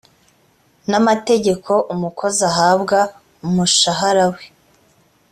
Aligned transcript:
n 0.89 0.91
amategeko 0.99 1.71
umukozi 1.93 2.41
ahabwa 2.51 2.99
umushahara 3.47 4.25
we 4.33 4.41